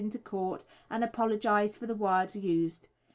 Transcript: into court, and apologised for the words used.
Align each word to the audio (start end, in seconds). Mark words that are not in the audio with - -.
into 0.03 0.17
court, 0.17 0.65
and 0.89 1.03
apologised 1.03 1.77
for 1.77 1.85
the 1.85 1.93
words 1.93 2.35
used. 2.35 2.87